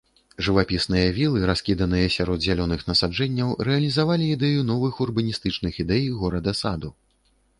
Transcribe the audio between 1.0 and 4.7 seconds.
вілы, раскіданыя сярод зялёных насаджэнняў, рэалізавалі ідэю